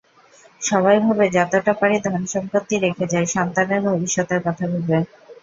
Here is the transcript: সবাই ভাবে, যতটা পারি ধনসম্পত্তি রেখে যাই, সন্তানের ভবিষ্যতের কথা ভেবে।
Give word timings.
সবাই 0.61 0.97
ভাবে, 1.05 1.25
যতটা 1.31 1.73
পারি 1.73 1.97
ধনসম্পত্তি 2.05 2.75
রেখে 2.77 3.05
যাই, 3.11 3.25
সন্তানের 3.35 3.81
ভবিষ্যতের 3.87 4.39
কথা 4.45 4.63
ভেবে। 4.71 4.97